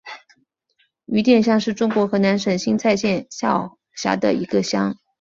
[1.05, 4.97] 余店乡是中国河南省新蔡县下辖的一个乡。